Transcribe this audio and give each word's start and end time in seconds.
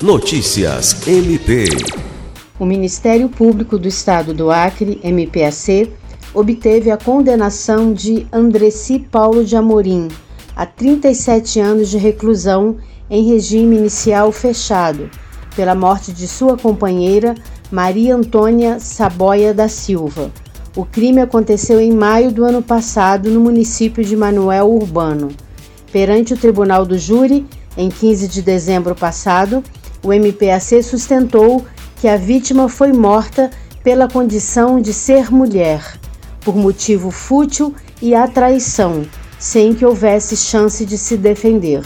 Notícias 0.00 1.08
MP. 1.08 1.64
O 2.56 2.64
Ministério 2.64 3.28
Público 3.28 3.76
do 3.76 3.88
Estado 3.88 4.32
do 4.32 4.48
Acre, 4.48 5.00
MPAC, 5.02 5.92
obteve 6.32 6.88
a 6.92 6.96
condenação 6.96 7.92
de 7.92 8.24
Andressi 8.32 9.00
Paulo 9.00 9.44
de 9.44 9.56
Amorim 9.56 10.06
a 10.54 10.64
37 10.64 11.58
anos 11.58 11.88
de 11.88 11.98
reclusão 11.98 12.76
em 13.10 13.28
regime 13.28 13.76
inicial 13.76 14.30
fechado 14.30 15.10
pela 15.56 15.74
morte 15.74 16.12
de 16.12 16.28
sua 16.28 16.56
companheira 16.56 17.34
Maria 17.68 18.14
Antônia 18.14 18.78
Saboia 18.78 19.52
da 19.52 19.68
Silva. 19.68 20.30
O 20.76 20.84
crime 20.84 21.20
aconteceu 21.22 21.80
em 21.80 21.90
maio 21.90 22.30
do 22.30 22.44
ano 22.44 22.62
passado 22.62 23.28
no 23.30 23.40
município 23.40 24.04
de 24.04 24.16
Manuel 24.16 24.70
Urbano. 24.70 25.30
Perante 25.90 26.34
o 26.34 26.36
Tribunal 26.36 26.86
do 26.86 26.96
Júri, 26.96 27.44
em 27.76 27.88
15 27.88 28.28
de 28.28 28.42
dezembro 28.42 28.94
passado, 28.94 29.62
o 30.02 30.12
MPAC 30.12 30.82
sustentou 30.82 31.64
que 32.00 32.08
a 32.08 32.16
vítima 32.16 32.68
foi 32.68 32.92
morta 32.92 33.50
pela 33.82 34.08
condição 34.08 34.80
de 34.80 34.92
ser 34.92 35.32
mulher, 35.32 35.82
por 36.40 36.56
motivo 36.56 37.10
fútil 37.10 37.74
e 38.00 38.14
a 38.14 38.26
traição, 38.28 39.04
sem 39.38 39.74
que 39.74 39.84
houvesse 39.84 40.36
chance 40.36 40.84
de 40.84 40.96
se 40.96 41.16
defender. 41.16 41.82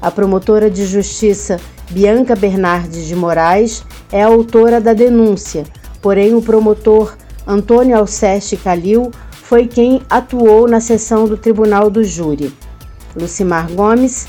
A 0.00 0.10
promotora 0.10 0.70
de 0.70 0.86
justiça 0.86 1.58
Bianca 1.90 2.36
Bernardes 2.36 3.06
de 3.06 3.14
Moraes 3.14 3.84
é 4.12 4.22
autora 4.22 4.80
da 4.80 4.94
denúncia, 4.94 5.64
porém 6.00 6.34
o 6.34 6.42
promotor 6.42 7.16
Antônio 7.46 7.96
Alceste 7.96 8.56
Calil 8.56 9.10
foi 9.42 9.66
quem 9.66 10.00
atuou 10.08 10.68
na 10.68 10.80
sessão 10.80 11.26
do 11.26 11.36
Tribunal 11.36 11.90
do 11.90 12.04
Júri. 12.04 12.54
Lucimar 13.16 13.68
Gomes, 13.72 14.28